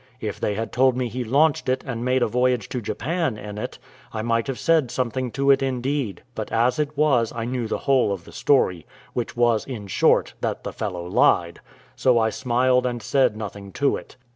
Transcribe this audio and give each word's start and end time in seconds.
If 0.19 0.39
they 0.39 0.55
had 0.55 0.71
told 0.71 0.97
me 0.97 1.09
he 1.09 1.23
launched 1.23 1.69
it, 1.69 1.83
and 1.85 2.03
made 2.03 2.23
a 2.23 2.27
voyage 2.27 2.67
to 2.69 2.81
Japan 2.81 3.37
in 3.37 3.59
it, 3.59 3.77
I 4.11 4.23
might 4.23 4.47
have 4.47 4.57
said 4.57 4.89
something 4.89 5.29
to 5.33 5.51
it 5.51 5.61
indeed; 5.61 6.23
but 6.33 6.51
as 6.51 6.79
it 6.79 6.97
was, 6.97 7.31
I 7.31 7.45
knew 7.45 7.67
the 7.67 7.77
whole 7.77 8.11
of 8.11 8.25
the 8.25 8.31
story, 8.31 8.87
which 9.13 9.37
was, 9.37 9.63
in 9.63 9.85
short, 9.85 10.33
that 10.41 10.63
the 10.63 10.73
fellow 10.73 11.05
lied: 11.05 11.61
so 11.95 12.17
I 12.17 12.31
smiled, 12.31 12.87
and 12.87 12.99
said 13.03 13.37
nothing 13.37 13.71
to 13.73 13.95
it. 13.95 14.15